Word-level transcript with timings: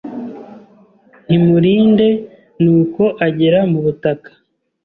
Ntimurinde 1.25 2.07
n'uko 2.63 3.03
agera 3.27 3.59
mu 3.71 3.79
butaka 3.85 4.29